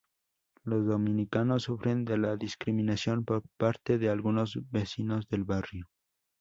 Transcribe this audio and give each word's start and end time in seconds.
Los 0.63 0.87
dominicanos 0.87 1.61
sufren 1.61 2.05
de 2.05 2.17
la 2.17 2.35
discriminación 2.35 3.23
por 3.23 3.43
parte 3.55 3.99
de 3.99 4.09
algunos 4.09 4.57
vecinos 4.71 5.27
del 5.27 5.43
barrio. 5.43 5.85